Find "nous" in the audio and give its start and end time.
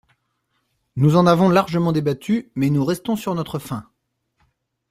0.95-1.15, 2.71-2.83